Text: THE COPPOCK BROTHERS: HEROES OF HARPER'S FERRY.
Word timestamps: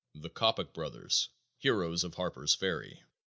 THE 0.15 0.31
COPPOCK 0.31 0.73
BROTHERS: 0.73 1.29
HEROES 1.59 2.03
OF 2.03 2.15
HARPER'S 2.15 2.55
FERRY. 2.55 3.03